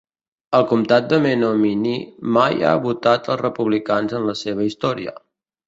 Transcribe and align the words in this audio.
El 0.59 0.63
comtat 0.69 1.11
de 1.11 1.19
Menominee 1.25 2.31
mai 2.39 2.65
ha 2.71 2.73
votat 2.87 3.31
els 3.35 3.41
republicans 3.45 4.19
en 4.21 4.29
la 4.33 4.39
seva 4.43 4.69
història. 4.73 5.19